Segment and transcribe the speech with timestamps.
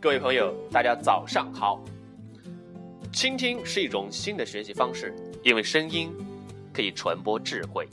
[0.00, 1.82] 各位朋友，大家早上好。
[3.12, 6.08] 倾听是一种新的学习方式，因为声音
[6.72, 7.88] 可以传播智慧。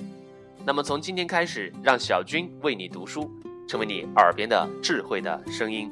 [0.64, 3.28] 那么从今天开始，让小军为你读书，
[3.68, 5.92] 成为你耳边的智慧的声音。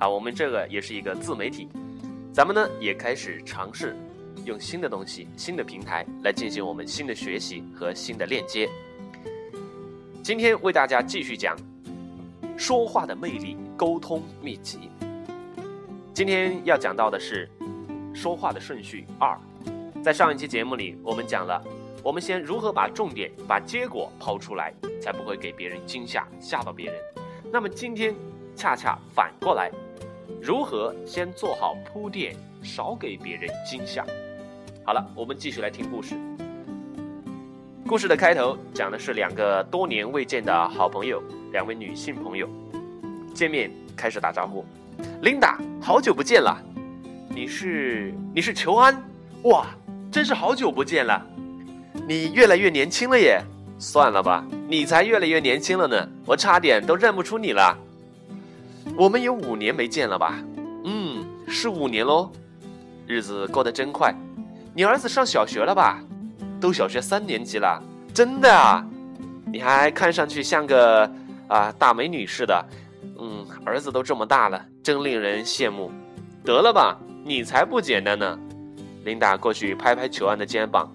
[0.00, 1.68] 啊，我们这个也是一个自媒体，
[2.32, 3.96] 咱们呢也开始尝试
[4.44, 8.68] 用新的东西、新的平台来进行我们新的学习和新的链接。
[10.24, 11.56] 今天为大家继续讲
[12.56, 14.90] 说话的魅力、沟通秘籍。
[16.16, 17.46] 今天要讲到的是
[18.14, 19.38] 说话的顺序二。
[20.02, 21.62] 在上一期节目里，我们讲了，
[22.02, 26.94] 我们先如何把重点、把结果抛出来，才不会给别人惊吓，吓到别人。
[27.52, 28.14] 那么今天
[28.54, 29.70] 恰恰反过来，
[30.40, 34.02] 如何先做好铺垫，少给别人惊吓？
[34.86, 36.16] 好了，我们继续来听故事。
[37.86, 42.48] 故事的开头讲的是两个多年未见的好朋友，两位女性朋友
[43.34, 44.64] 见面开始打招呼。
[45.22, 46.56] 琳达，好久不见了，
[47.28, 49.02] 你是你是裘安，
[49.42, 49.66] 哇，
[50.10, 51.24] 真是好久不见了，
[52.06, 53.42] 你越来越年轻了耶，
[53.78, 57.76] 算了吧，你才越来越年轻了呢，我差点都认不出你了。
[58.96, 60.38] 我们有五年没见了吧？
[60.84, 62.30] 嗯，是五年喽，
[63.06, 64.14] 日子过得真快。
[64.74, 66.00] 你儿子上小学了吧？
[66.60, 67.82] 都小学三年级了，
[68.14, 68.86] 真的啊？
[69.52, 71.10] 你还看上去像个
[71.48, 72.64] 啊大美女似的。
[73.18, 75.90] 嗯，儿子都这么大了，真令人羡慕。
[76.44, 78.38] 得了吧，你才不简单呢！
[79.04, 80.92] 琳达过去拍拍裘安的肩膀，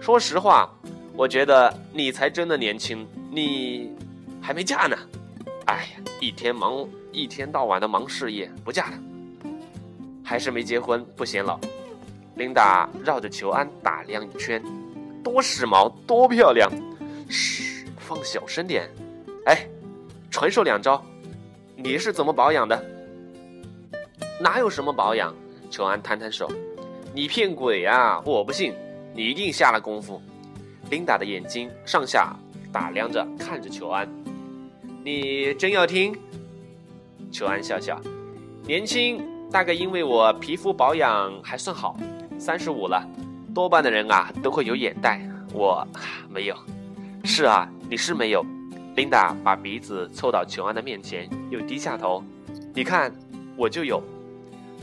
[0.00, 0.70] 说实话，
[1.16, 3.90] 我觉得你才真的年轻，你
[4.40, 4.96] 还没嫁呢。
[5.66, 8.98] 哎呀，一天忙一天到晚的忙事业，不嫁了，
[10.22, 11.58] 还是没结婚，不显老。
[12.36, 14.62] 琳达绕着裘安打量一圈，
[15.22, 16.70] 多时髦，多漂亮！
[17.30, 18.90] 嘘，放小声点。
[19.46, 19.66] 哎，
[20.30, 21.02] 传授两招。
[21.76, 22.84] 你是怎么保养的？
[24.40, 25.34] 哪有什么保养？
[25.70, 26.48] 裘安摊摊手
[27.12, 28.20] ：“你骗鬼啊！
[28.24, 28.72] 我不信，
[29.12, 30.22] 你一定下了功夫。”
[30.90, 32.36] 琳达的眼睛上下
[32.72, 34.08] 打量着，看着裘安
[35.04, 36.16] ：“你真要听？”
[37.32, 38.00] 裘安笑笑
[38.66, 39.20] ：“年轻，
[39.50, 41.96] 大概因为我皮肤保养还算好。
[42.38, 43.04] 三十五了，
[43.54, 45.20] 多半的人啊都会有眼袋，
[45.52, 45.86] 我
[46.28, 46.56] 没有。
[47.24, 48.44] 是啊，你是没有。”
[48.96, 52.22] 琳达把鼻子凑到裘安的面前，又低下头。
[52.72, 53.12] 你看，
[53.56, 54.00] 我就有，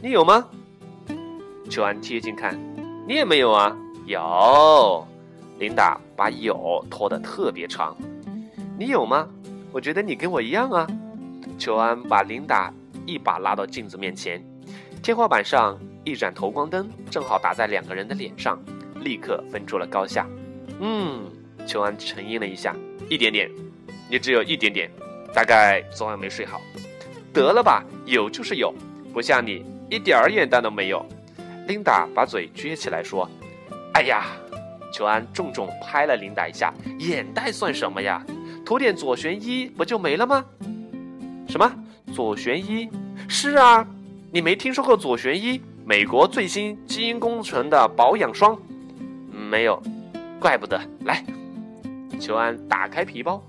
[0.02, 0.46] 你有吗？
[1.70, 2.60] 裘安贴近看，
[3.08, 3.76] 你也没有啊？
[4.06, 5.08] 有。
[5.60, 7.96] 琳达把有拖得特别长。
[8.78, 9.30] 你有吗？
[9.72, 10.86] 我觉得你跟我一样啊。
[11.58, 12.74] 裘安把琳达
[13.06, 14.44] 一把拉到镜子面前，
[15.02, 18.62] 天花板上一盏投光灯正好打在两个人的脸上，
[19.02, 20.28] 立刻分出了高下。
[20.82, 21.22] 嗯，
[21.66, 22.76] 裘安沉吟了一下，
[23.10, 23.50] 一点点。
[24.12, 24.92] 你只有一点点，
[25.34, 26.62] 大概昨晚没睡好。
[27.34, 28.74] 得了吧，有就是有，
[29.14, 31.06] 不像你一点儿眼袋都没有。
[31.66, 33.30] 琳达把嘴撅起来说
[33.96, 34.26] ：“哎呀！”
[34.92, 38.22] 裘安重重拍了琳达一下：“眼袋算什么呀？
[38.66, 40.44] 涂点左旋一不就没了吗？”
[41.48, 41.74] 什么
[42.14, 42.90] 左旋一？
[43.30, 43.88] 是啊，
[44.30, 45.62] 你没听说过左旋一？
[45.86, 48.60] 美国最新基因工程的保养霜？
[49.32, 49.82] 没有，
[50.38, 50.78] 怪不得。
[51.06, 51.24] 来，
[52.20, 53.42] 裘安打开皮包。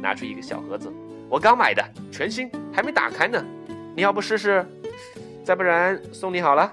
[0.00, 0.92] 拿出一个小盒子，
[1.28, 3.44] 我刚买的，全新，还没打开呢。
[3.94, 4.64] 你要不试试？
[5.44, 6.72] 再不然送你好了。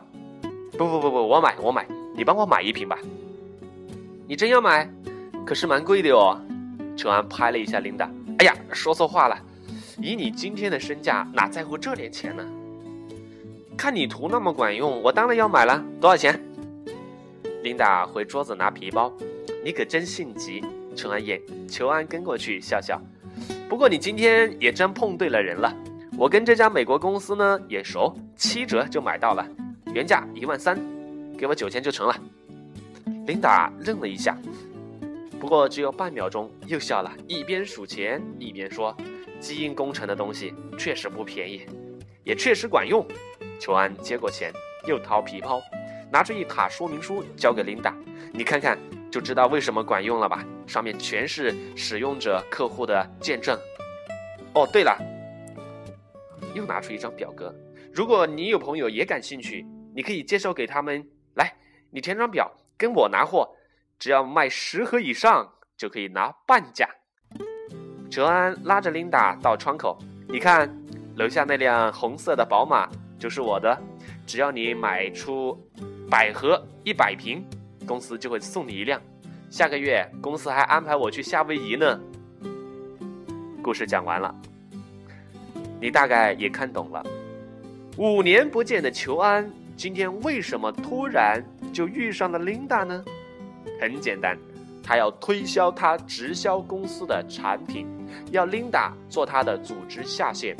[0.74, 2.98] 不不不不，我买我买，你帮我买一瓶吧。
[4.28, 4.90] 你真要买？
[5.46, 6.40] 可是蛮贵的哦。
[6.96, 9.38] 裘安拍了一下琳达，哎呀，说错话了。
[10.02, 12.46] 以你今天的身价，哪在乎这点钱呢？
[13.78, 15.84] 看你涂那么管用，我当然要买了。
[16.02, 16.40] 多少钱？
[17.64, 19.12] 琳达回桌子拿皮包。
[19.64, 20.64] 你可真性急。
[20.96, 23.00] 裘安眼，裘安跟过去笑笑。
[23.70, 25.74] 不过你今天也真碰对了人了，
[26.18, 29.46] 我跟这家美国公司呢也熟，七折就买到了，
[29.94, 30.80] 原价一万三，
[31.38, 32.16] 给我九千就成了。
[33.26, 34.38] 琳达愣了一下，
[35.40, 38.96] 不过只有半秒钟，又笑了，一边数钱一边说
[39.40, 41.62] ：“基因工程的东西确实不便宜，
[42.24, 43.06] 也确实管用。”
[43.60, 44.54] 裘安接过钱，
[44.88, 45.62] 又掏皮包，
[46.12, 47.94] 拿出一沓说明书交给琳达
[48.32, 48.78] ：“你看看。”
[49.12, 50.46] 就知道为什么管用了吧？
[50.66, 53.58] 上面全是使用者客户的见证。
[54.54, 54.98] 哦，对了，
[56.54, 57.54] 又拿出一张表格。
[57.94, 59.66] 如果你有朋友也感兴趣，
[59.96, 61.06] 你可以介绍给他们。
[61.36, 61.56] 来，
[61.90, 63.48] 你填张表，跟我拿货，
[63.98, 66.88] 只要卖十盒以上就可以拿半价。
[68.10, 70.70] 哲安拉着琳达到窗口，你看，
[71.16, 72.90] 楼下那辆红色的宝马
[73.20, 73.80] 就是我的。
[74.26, 75.58] 只要你买出
[76.10, 77.46] 百盒一百瓶。
[77.88, 79.02] 公司就会送你一辆，
[79.50, 82.00] 下个月公司还安排我去夏威夷呢。
[83.64, 84.36] 故事讲完了，
[85.80, 87.04] 你大概也看懂了。
[87.98, 91.44] 五年不见的裘安，今天为什么突然
[91.74, 93.04] 就遇上了琳达呢？
[93.80, 94.38] 很简单，
[94.84, 97.88] 他要推销他直销公司的产品，
[98.32, 100.56] 要琳达做他的组织下线。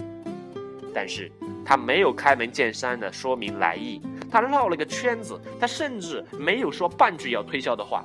[0.94, 1.32] 但是
[1.64, 8.04] 他没有开门见山的说明来意，他绕了个圈子，他甚至没有说半句要推销的话，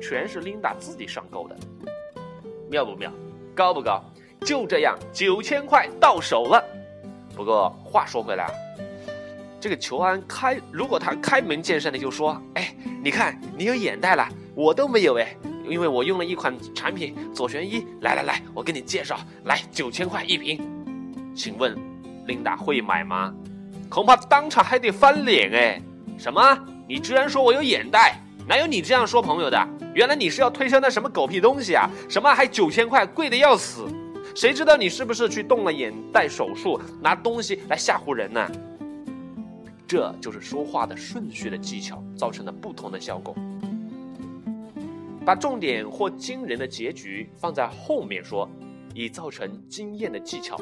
[0.00, 1.56] 全是琳达自己上钩的，
[2.70, 3.12] 妙不妙？
[3.54, 4.02] 高不高？
[4.40, 6.62] 就这样，九千块到手了。
[7.34, 8.50] 不过话说回来啊，
[9.60, 15.36] 这个裘安开，如果他开门见山的就说：“哎，你看你有眼袋了，我都没有哎，
[15.68, 20.60] 因为我用了一款产品左旋一，来来来，我给你介绍，来九千块一瓶，
[21.34, 21.76] 请问。”
[22.26, 23.32] 琳达会买吗？
[23.88, 25.82] 恐怕当场还得翻脸哎！
[26.18, 26.58] 什么？
[26.88, 28.20] 你居然说我有眼袋？
[28.48, 29.68] 哪有你这样说朋友的？
[29.94, 31.90] 原来你是要推销那什么狗屁东西啊？
[32.08, 33.86] 什么还九千块，贵的要死！
[34.34, 38.50] 谁知道你是不是去动了眼袋手术，拿东西来吓唬人呢？
[39.86, 43.34] 这就是说话的顺序的技巧造成的不同的效果。
[45.24, 48.48] 把重点或惊人的结局放在后面说，
[48.94, 50.56] 以造成惊艳的技巧。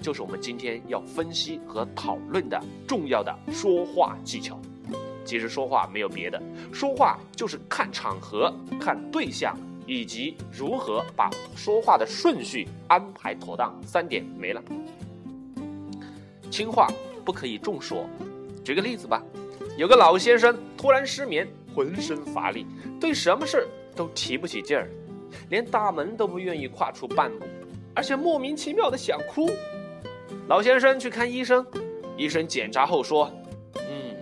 [0.00, 4.58] 就是我们今天要分析和讨论的重要的说话技巧。
[5.24, 6.42] 其实说话没有别的，
[6.72, 9.56] 说话就是看场合、看对象，
[9.86, 13.78] 以及如何把说话的顺序安排妥当。
[13.84, 14.62] 三点没了。
[16.50, 16.88] 轻话
[17.24, 18.08] 不可以重说。
[18.64, 19.22] 举个例子吧，
[19.76, 22.66] 有个老先生突然失眠，浑身乏力，
[22.98, 24.90] 对什么事都提不起劲儿，
[25.48, 27.46] 连大门都不愿意跨出半步，
[27.94, 29.48] 而且莫名其妙的想哭。
[30.50, 31.64] 老先生去看医生，
[32.16, 33.30] 医生检查后说
[33.88, 34.16] ：“嗯，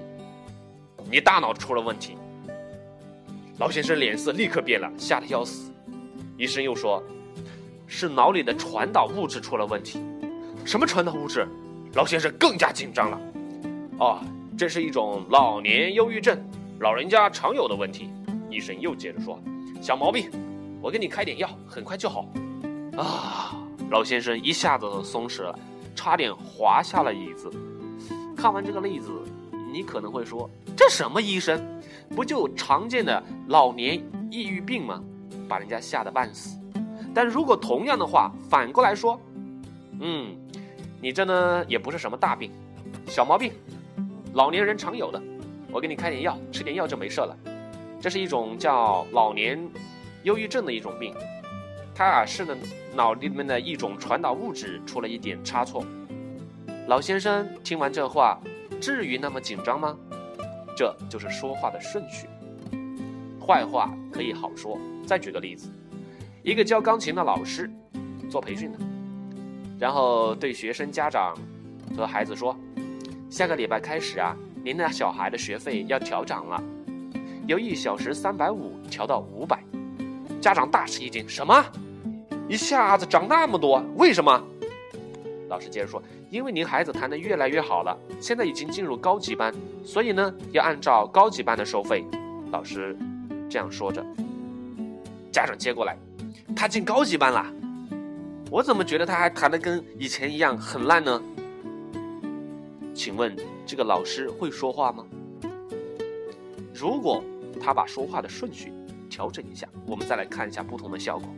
[1.11, 2.19] 你大脑出了问题。”
[3.57, 5.73] 老先生脸色立刻变了，吓得要死。
[6.37, 7.03] 医生又说
[7.89, 10.05] ：“是脑里的传导物质出了问题。”
[10.67, 11.49] 什么传导物质？
[11.95, 13.21] 老先生更加紧张了。
[13.99, 14.21] 哦，
[14.55, 16.39] 这是一种老年忧郁症，
[16.81, 18.11] 老人家常有的问题。
[18.51, 19.41] 医生又接着说
[19.81, 20.31] ：“小毛病，
[20.83, 22.29] 我给你开点药，很快就好。”
[22.99, 23.57] 啊，
[23.89, 25.59] 老先生一下子松弛了。
[25.99, 27.51] 差点滑下了椅子。
[28.37, 29.11] 看完这个例子，
[29.73, 31.61] 你可能会说：“这什么医生？
[32.15, 34.01] 不就常见的老年
[34.31, 35.03] 抑郁病吗？
[35.49, 36.57] 把人家吓得半死。”
[37.13, 39.21] 但如果同样的话反过来说，
[40.01, 40.37] 嗯，
[41.03, 42.53] 你这呢也不是什么大病，
[43.09, 43.53] 小毛病，
[44.35, 45.21] 老年人常有的，
[45.73, 47.37] 我给你开点药，吃点药就没事了。
[48.01, 49.59] 这是一种叫老年
[50.23, 51.13] 忧郁症的一种病。
[51.93, 52.57] 它啊是呢，
[52.99, 55.85] 脑里面的一种传导物质出了一点差错。
[56.89, 58.41] 老先生听完这话，
[58.81, 59.97] 至于那么紧张吗？
[60.77, 62.27] 这就是说话的顺序。
[63.41, 64.77] 坏话可以好说。
[65.07, 65.71] 再举个例子，
[66.43, 67.71] 一个教钢琴的老师，
[68.29, 68.79] 做培训的，
[69.79, 71.39] 然后对学生家长
[71.97, 72.55] 和孩子说
[73.31, 76.61] ：“下个礼拜开始啊，您的小孩的学费要调涨了，
[77.47, 79.63] 由一小时三百五调到五百。”
[80.43, 81.65] 家长大吃一惊：“什么？”
[82.49, 84.43] 一下子涨那么多，为什么？
[85.49, 89.53] 老师接着说：“因为您孩子弹得越来越好了，现在已经进入高级班，
[89.85, 92.05] 所以呢，要按照高级班的收费。”
[92.51, 92.97] 老师
[93.51, 94.05] 这样说着，
[95.31, 95.97] 家长接过来
[96.57, 97.45] ：“他进高级班了？
[98.51, 101.23] 我怎么觉得他还弹得跟以前一样很烂呢？”
[102.95, 103.37] 请问
[103.67, 105.05] 这个老师会说话吗？
[106.75, 107.23] 如果
[107.61, 108.73] 他把说话的顺序
[109.11, 111.29] 调整一下，我们再来看一下不同的效果。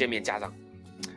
[0.00, 0.50] 见面家长，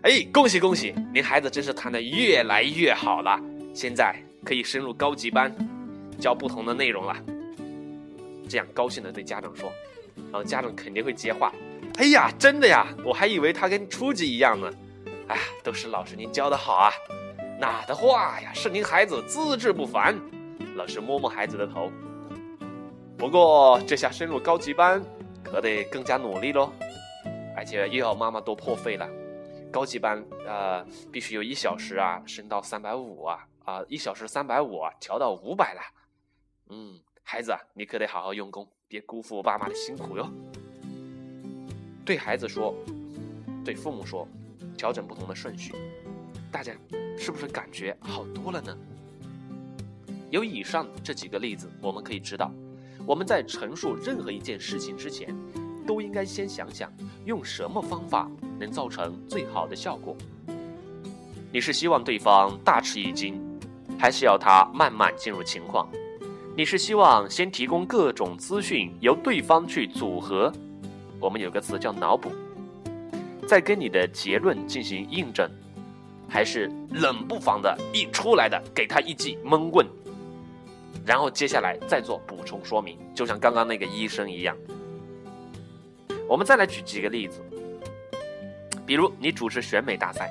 [0.01, 3.39] 哎，恭喜恭喜，您孩子真是弹得越来越好了，
[3.73, 4.13] 现在
[4.43, 5.55] 可以升入高级班，
[6.19, 7.15] 教不同的内容了。
[8.49, 9.71] 这样高兴的对家长说，
[10.15, 11.49] 然后家长肯定会接话，
[11.95, 14.69] 哎呀，真的呀，我还以为他跟初级一样呢。
[15.29, 16.91] 哎，都是老师您教的好啊，
[17.57, 20.13] 哪的话呀，是您孩子资质不凡。
[20.75, 21.89] 老师摸摸孩子的头，
[23.17, 25.01] 不过这下升入高级班，
[25.41, 26.69] 可得更加努力喽。
[27.63, 29.09] 而且又要妈妈多破费了，
[29.71, 35.81] 高级班呃必须有一小时啊升到三百五啊啊一小时三百五啊调到五百了，
[36.71, 40.29] 嗯孩子啊你可得好好用功，别辜负爸妈的辛苦哟。
[42.03, 42.75] 对孩子说，
[43.63, 44.27] 对父母说，
[44.77, 45.73] 调整不同的顺序，
[46.51, 46.73] 大家
[47.17, 48.77] 是不是感觉好多了呢？
[50.29, 52.51] 有以上这几个例子，我们可以知道，
[53.07, 55.33] 我们在陈述任何一件事情之前。
[55.85, 56.89] 都应该先想想
[57.25, 60.15] 用什么方法能造成最好的效果。
[61.51, 63.39] 你是希望对方大吃一惊，
[63.99, 65.87] 还是要他慢慢进入情况？
[66.55, 70.51] 你是希望先提供各种资讯，由对方去组合？
[71.19, 72.31] 我们有个词叫脑补，
[73.47, 75.49] 再跟你的结论进行印证，
[76.27, 79.87] 还是冷不防的一出来的给他一记闷棍，
[81.05, 84.55] 然后接下来再做补充说明，就像刚刚那个医生一样。
[86.27, 87.41] 我们再来举几个例子，
[88.85, 90.29] 比如你主持选美大赛，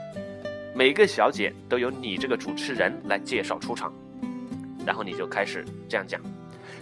[0.75, 3.92] 每个小姐都由你这个主持人来介绍出场，
[4.87, 6.20] 然后你就开始这样讲：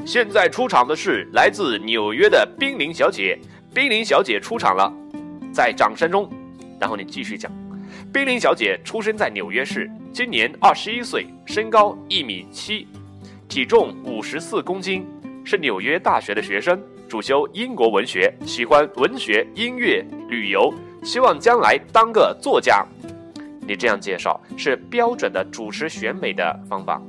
[0.07, 3.39] 现在出场的是来自纽约的冰凌小姐，
[3.75, 4.93] 冰凌小姐出场了，
[5.53, 6.31] 在掌声中，
[6.81, 7.51] 然后你继续讲。
[8.13, 12.87] 冰凌小姐出生在纽约市，今年二十一岁，身高一米七，
[13.49, 15.07] 体重五十四公斤，
[15.45, 22.87] 是纽约大学的学生，主修英国文学，喜欢文学、音乐、旅游，希望将来当个作家。
[23.67, 27.03] 你这样介绍是标准的主持选美的方法，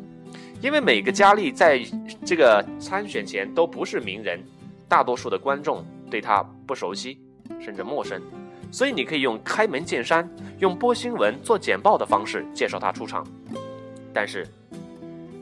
[0.60, 1.79] 因为每个佳丽在
[2.25, 4.43] 这个参选前都不是名人，
[4.88, 7.20] 大多数的观众对她不熟悉，
[7.60, 8.20] 甚至陌生。
[8.72, 10.27] 所以你可以用开门见山、
[10.58, 13.24] 用播新闻、做简报的方式介绍他出场。
[14.12, 14.48] 但是，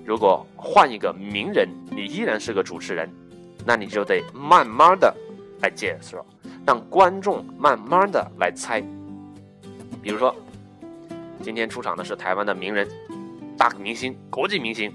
[0.04, 3.10] 如果换一个名人，你依然是个主持人，
[3.66, 5.16] 那你就得慢慢的
[5.62, 6.26] 来介绍，
[6.66, 8.82] 让观众慢慢的来猜。
[10.02, 10.36] 比如说，
[11.42, 12.88] 今天出场的是台湾的名人、
[13.58, 14.92] 大明星、国际明星，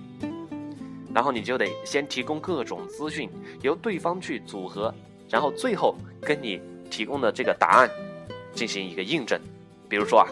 [1.15, 3.31] 然后你就得先提供各种资讯，
[3.63, 4.95] 由对方去组合，
[5.29, 7.91] 然后最后跟你提供的这个答案。
[8.55, 9.37] 进行一个印证，
[9.89, 10.29] 比如说啊，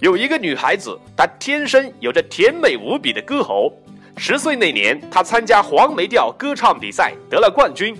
[0.00, 3.72] 有一个女孩子，她天生有着甜美无比的歌喉。
[4.18, 7.94] 十岁那年，他参加黄梅调歌唱比赛得了冠军。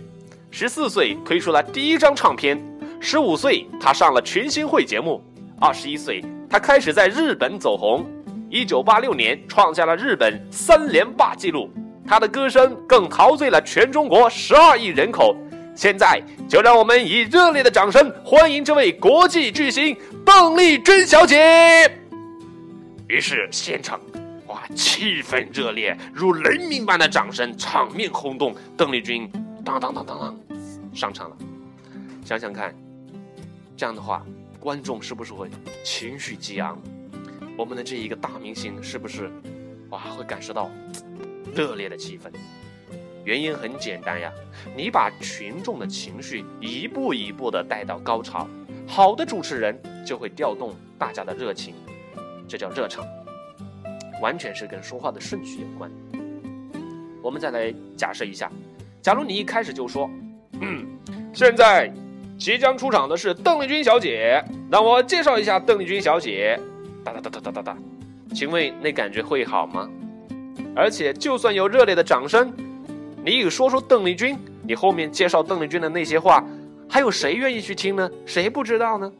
[0.51, 2.59] 十四岁推出了第一张唱片。
[2.99, 5.23] 十五岁，他上了群星会节目。
[5.61, 8.05] 二十一岁，他开始在日本走红。
[8.49, 11.71] 一九八六年，创下了日本三连霸纪录。
[12.09, 15.37] 他的歌声更陶醉了全中国十二亿人口。
[15.75, 19.95] 现在就让我们以热烈的掌声欢迎这位国际巨星
[20.25, 21.91] 邓丽君小姐。
[23.09, 24.01] 于是现场，
[24.57, 28.57] 哇，气氛热烈，如雷鸣般的掌声，场面轰动。
[28.75, 29.31] 邓丽君
[29.63, 30.35] 当当当当当
[30.95, 31.37] 上场了。
[32.25, 32.75] 想想看，
[33.77, 34.25] 这样的话，
[34.59, 35.51] 观众是不是会
[35.85, 36.81] 情绪激昂？
[37.55, 39.31] 我们的这一个大明星是不是，
[39.91, 40.71] 哇，会感受到
[41.55, 42.31] 热烈的气氛？
[43.25, 44.33] 原因很简单呀，
[44.75, 48.49] 你把群众的情绪一步一步的带到高潮，
[48.87, 51.75] 好的主持人就会调动大家的热情，
[52.49, 53.05] 这叫热场，
[54.21, 55.91] 完全是跟说话的顺序有关。
[57.23, 58.51] 我们再来假设一下，
[59.03, 60.09] 假如你一开始就说，
[60.61, 60.87] 嗯，
[61.33, 61.93] 现在
[62.39, 66.59] 即将出场的是邓丽君小姐，让我介绍一下邓丽君小姐，
[67.05, 67.77] 哒哒哒哒哒哒哒，
[68.35, 69.89] 请问那感觉会好吗？
[70.75, 72.53] 而且就算有热烈的掌声。
[73.25, 76.45] 你一说出邓丽君，你后面介绍邓丽君的那些话，
[76.89, 78.09] 还有谁愿意去听呢？
[78.25, 79.13] 谁不知道呢？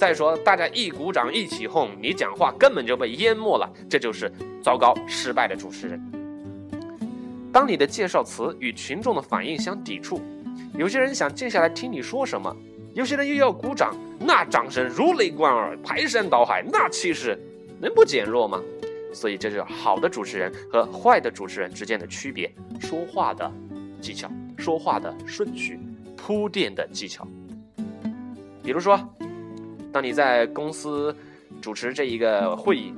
[0.00, 6.00] 再说大家一鼓掌一起哄，你讲话根本就被淹没了，这就是糟糕失败的主持人。
[7.52, 10.18] 当你的介绍词与群众的反应相抵触，
[10.72, 12.50] 有些人想静下来听你说什么，
[12.94, 17.38] 有些人又要鼓掌，那掌声如雷贯耳，排山倒海，那气势
[17.78, 18.58] 能不减弱吗？
[19.12, 23.52] 所以，这就是好的主持人和坏的主持人之间的区别：说话的
[24.00, 25.78] 技巧、说话的顺序、
[26.16, 27.28] 铺垫的技巧。
[28.62, 28.98] 比如说，
[29.92, 31.14] 当你在公司
[31.60, 32.94] 主持这一个会议，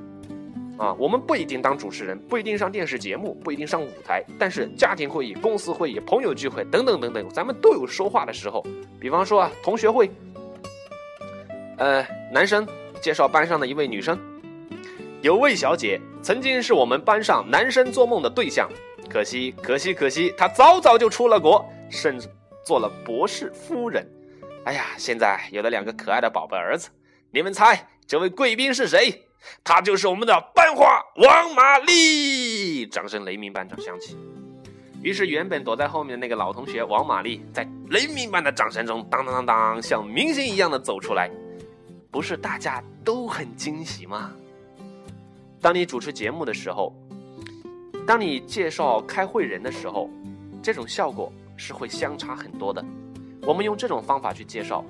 [0.77, 8.65] 啊，我们不一定当主持人，不一定上电视节目，不一定上舞台，但是家庭会议、公司会议、朋友聚会等等等等，咱们都有说话的时候。
[8.99, 10.09] 比方说啊，同学会，
[11.77, 12.67] 呃，男生
[13.01, 14.17] 介绍班上的一位女生。
[15.21, 18.69] 有位小姐曾经是我们班上男生做梦的对象，
[19.09, 22.27] 可惜，可惜，可惜，她早早就出了国，甚至
[22.65, 24.05] 做了博士夫人。
[24.65, 26.89] 哎呀，现在有了两个可爱的宝贝儿子。
[27.31, 29.27] 你们猜这位贵宾是谁？
[29.61, 32.85] 他就是我们的班花王玛丽。
[32.87, 34.17] 掌声雷鸣般的响起。
[35.01, 41.29] 于是，原本躲在后面的那个老同学王玛丽，在雷鸣般的掌声中，当当当当，像明星一样的走出来。
[42.09, 44.31] 不是大家都很惊喜吗？
[45.59, 46.95] 当你主持节目的时候，
[48.07, 50.09] 当你介绍开会人的时候，
[50.61, 52.81] 这种效果是会相差很多的。
[53.45, 54.83] 我们用这种方法去介绍，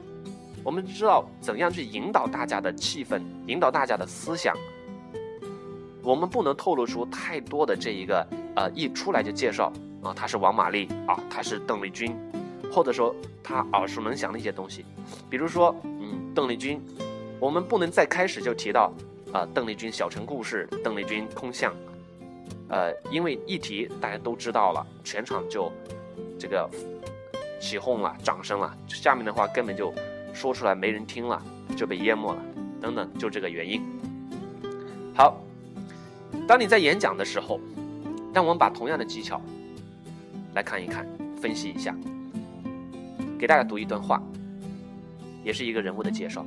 [0.64, 4.56] 我们知道怎样去引导大家的气氛，引导大家的思想。
[6.02, 9.72] 我们不能透露出太多的这一个呃，一出来就介绍
[10.04, 12.16] 啊，他是王玛丽啊，他是邓丽君，
[12.72, 14.86] 或者说他耳熟能详的一些东西，
[15.30, 16.82] 比如说嗯，邓丽君，
[17.40, 18.94] 我们不能在开始就提到。
[19.34, 21.74] 啊，邓丽君小城故事，邓丽君空巷，
[22.70, 25.72] 呃，因为一提大家都知道了，全场就
[26.38, 26.70] 这个
[27.64, 29.94] 起哄了，掌声了，下面的话根本就
[30.34, 31.42] 说出来没人听了，
[31.78, 32.42] 就被淹没了，
[32.82, 33.82] 等等，就这个原因。
[35.16, 35.40] 好，
[36.46, 37.62] 当你在演讲的时候，
[38.34, 39.42] 让我们把同样的技巧
[40.56, 41.08] 来看一看，
[41.42, 41.96] 分析一下。
[43.40, 44.22] 给大家读一段话，
[45.42, 46.46] 也是一个人物的介绍，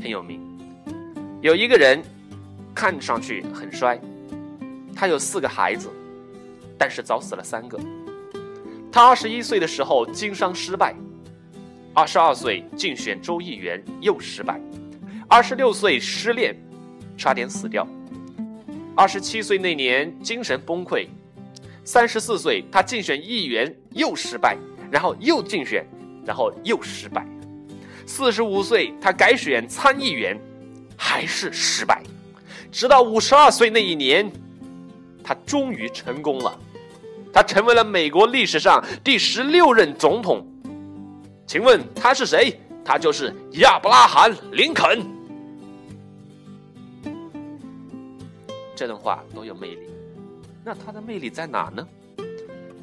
[0.00, 0.40] 很有名。
[1.42, 2.02] 有一个人
[2.74, 4.00] 看上去很衰，
[4.96, 5.88] 他有四个孩子，
[6.76, 7.78] 但是早死了三个。
[8.96, 10.94] 他二十一岁的时候经商失败，
[11.92, 14.58] 二十二岁竞选州议员又失败，
[15.28, 16.56] 二十六岁失恋，
[17.14, 17.86] 差点死掉。
[18.96, 21.08] 二十七岁那年精神崩溃，
[21.84, 24.56] 三十四岁他竞选议员又失败，
[24.90, 25.86] 然后又竞选，
[26.24, 27.22] 然后又失败。
[28.06, 30.40] 四十五岁他改选参议员，
[30.96, 32.02] 还是失败。
[32.72, 34.32] 直到五十二岁那一年，
[35.22, 36.58] 他终于成功了，
[37.36, 40.42] 他成为了美国历史上第十六任总统。
[41.46, 42.58] 请问他是谁？
[42.82, 45.06] 他就是亚伯拉罕·林肯。
[48.74, 49.90] 这段话多有魅力，
[50.64, 51.86] 那它的魅力在哪呢？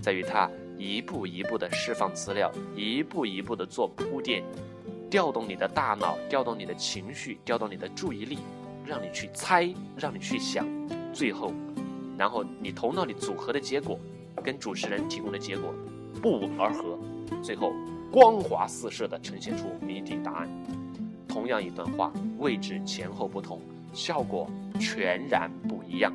[0.04, 4.44] 在于它一步一步的释放资料，一步一步的做铺垫，
[5.10, 8.38] 调动你的大脑，调动你的情绪，调动你的注意力，
[8.86, 10.64] 让你去猜，让你去想，
[11.12, 11.52] 最后，
[12.20, 14.00] 然后你头脑里组合的结果，
[14.42, 15.74] 跟主持人提供的结果
[16.22, 16.98] 不谋而合，
[17.42, 17.74] 最后
[18.12, 20.50] 光华四射的呈现出谜底答案。
[21.28, 23.60] 同样一段话，位置前后不同。
[23.94, 24.50] 效果
[24.80, 26.12] 全然不一样，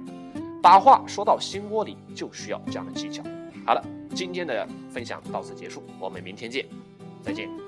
[0.61, 3.23] 把话说到心窝里，就需要这样的技巧。
[3.65, 3.85] 好了，
[4.17, 6.67] 今天的分享到此结束，我们明天见，
[7.23, 7.68] 再见。